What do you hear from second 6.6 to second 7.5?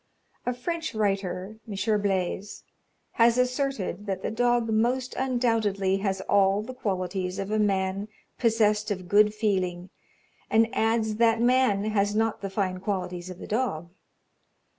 the qualities